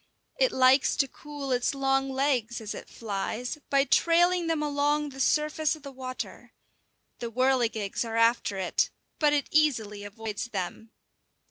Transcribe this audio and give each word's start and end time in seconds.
It 0.39 0.51
likes 0.51 0.95
to 0.95 1.07
cool 1.07 1.51
its 1.51 1.75
long 1.75 2.09
legs, 2.09 2.59
as 2.59 2.73
it 2.73 2.89
flies, 2.89 3.59
by 3.69 3.83
trailing 3.83 4.47
them 4.47 4.63
along 4.63 5.09
the 5.09 5.19
surface 5.19 5.75
of 5.75 5.83
the 5.83 5.91
water. 5.91 6.53
The 7.19 7.29
whirligigs 7.29 8.03
are 8.03 8.17
after 8.17 8.57
it, 8.57 8.89
but 9.19 9.31
it 9.31 9.45
easily 9.51 10.03
avoids 10.03 10.45
them. 10.47 10.89